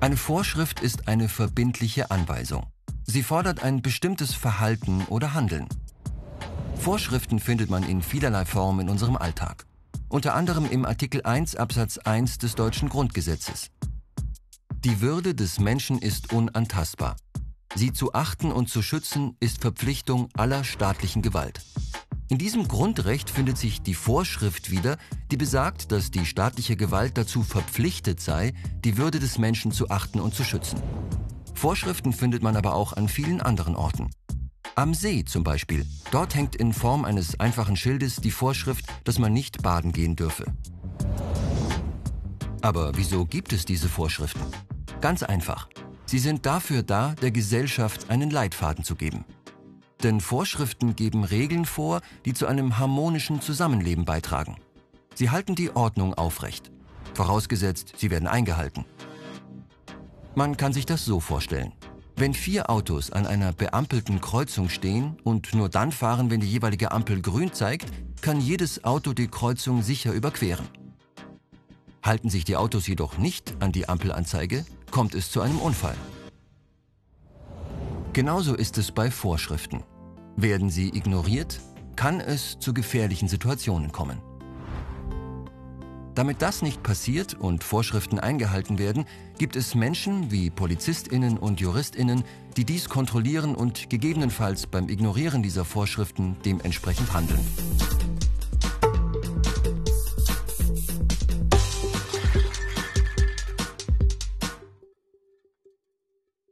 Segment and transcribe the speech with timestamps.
[0.00, 2.66] Eine Vorschrift ist eine verbindliche Anweisung.
[3.04, 5.68] Sie fordert ein bestimmtes Verhalten oder Handeln.
[6.76, 9.66] Vorschriften findet man in vielerlei Form in unserem Alltag.
[10.08, 13.70] Unter anderem im Artikel 1 Absatz 1 des deutschen Grundgesetzes.
[14.84, 17.16] Die Würde des Menschen ist unantastbar.
[17.74, 21.60] Sie zu achten und zu schützen ist Verpflichtung aller staatlichen Gewalt.
[22.30, 24.98] In diesem Grundrecht findet sich die Vorschrift wieder,
[25.32, 30.20] die besagt, dass die staatliche Gewalt dazu verpflichtet sei, die Würde des Menschen zu achten
[30.20, 30.80] und zu schützen.
[31.54, 34.10] Vorschriften findet man aber auch an vielen anderen Orten.
[34.76, 35.84] Am See zum Beispiel.
[36.12, 40.44] Dort hängt in Form eines einfachen Schildes die Vorschrift, dass man nicht baden gehen dürfe.
[42.62, 44.44] Aber wieso gibt es diese Vorschriften?
[45.00, 45.68] Ganz einfach.
[46.06, 49.24] Sie sind dafür da, der Gesellschaft einen Leitfaden zu geben.
[50.02, 54.56] Denn Vorschriften geben Regeln vor, die zu einem harmonischen Zusammenleben beitragen.
[55.14, 56.70] Sie halten die Ordnung aufrecht.
[57.14, 58.84] Vorausgesetzt, sie werden eingehalten.
[60.34, 61.72] Man kann sich das so vorstellen.
[62.16, 66.92] Wenn vier Autos an einer beampelten Kreuzung stehen und nur dann fahren, wenn die jeweilige
[66.92, 70.68] Ampel grün zeigt, kann jedes Auto die Kreuzung sicher überqueren.
[72.02, 75.96] Halten sich die Autos jedoch nicht an die Ampelanzeige, kommt es zu einem Unfall.
[78.12, 79.82] Genauso ist es bei Vorschriften.
[80.42, 81.60] Werden sie ignoriert,
[81.96, 84.22] kann es zu gefährlichen Situationen kommen.
[86.14, 89.04] Damit das nicht passiert und Vorschriften eingehalten werden,
[89.36, 92.24] gibt es Menschen wie Polizistinnen und Juristinnen,
[92.56, 97.46] die dies kontrollieren und gegebenenfalls beim Ignorieren dieser Vorschriften dementsprechend handeln.